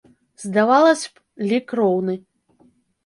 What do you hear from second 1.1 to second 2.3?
б, лік роўны.